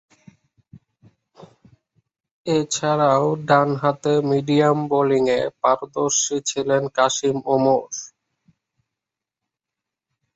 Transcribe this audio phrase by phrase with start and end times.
[2.45, 7.91] এছাড়াও, ডানহাতে মিডিয়াম বোলিংয়ে পারদর্শী ছিলেন কাশিম ওমর।